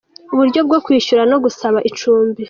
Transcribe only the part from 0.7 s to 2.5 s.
kwishyura no gusaba icumbi.